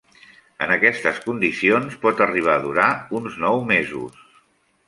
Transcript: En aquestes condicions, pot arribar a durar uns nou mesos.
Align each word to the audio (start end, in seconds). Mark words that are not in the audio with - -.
En 0.67 0.71
aquestes 0.75 1.19
condicions, 1.25 1.99
pot 2.07 2.25
arribar 2.29 2.57
a 2.57 2.65
durar 2.65 2.89
uns 3.21 3.39
nou 3.45 3.63
mesos. 3.77 4.29